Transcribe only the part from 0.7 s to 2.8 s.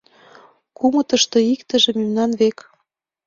Кумытышто иктыже мемнан век.